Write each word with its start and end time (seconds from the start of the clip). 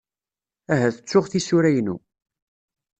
Ahat 0.73 0.95
ttuɣ 0.99 1.25
tisura-inu. 1.27 1.95